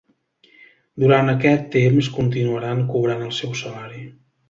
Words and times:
Durant 1.03 1.29
aquest 1.35 1.69
temps 1.77 2.09
continuaran 2.17 2.85
cobrant 2.97 3.25
el 3.31 3.35
seu 3.45 3.59
salari. 3.65 4.05